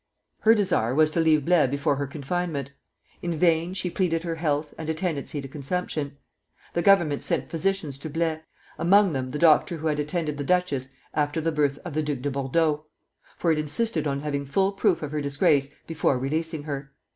Her 0.39 0.55
desire 0.55 0.95
was 0.95 1.11
to 1.11 1.19
leave 1.19 1.45
Blaye 1.45 1.69
before 1.69 1.97
her 1.97 2.07
confinement. 2.07 2.73
In 3.21 3.35
vain 3.35 3.75
she 3.75 3.91
pleaded 3.91 4.23
her 4.23 4.33
health 4.33 4.73
and 4.75 4.89
a 4.89 4.95
tendency 4.95 5.41
to 5.41 5.47
consumption. 5.47 6.17
The 6.73 6.81
Government 6.81 7.21
sent 7.21 7.51
physicians 7.51 7.99
to 7.99 8.09
Blaye, 8.09 8.41
among 8.79 9.13
them 9.13 9.29
the 9.29 9.37
doctor 9.37 9.77
who 9.77 9.85
had 9.85 9.99
attended 9.99 10.39
the 10.39 10.43
duchess 10.43 10.89
after 11.13 11.39
the 11.39 11.51
birth 11.51 11.77
of 11.85 11.93
the 11.93 12.01
Duc 12.01 12.21
de 12.23 12.31
Bordeaux; 12.31 12.85
for 13.37 13.51
it 13.51 13.59
insisted 13.59 14.07
on 14.07 14.21
having 14.21 14.43
full 14.43 14.71
proof 14.71 15.03
of 15.03 15.11
her 15.11 15.21
disgrace 15.21 15.69
before 15.85 16.17
releasing 16.17 16.63
her. 16.63 16.93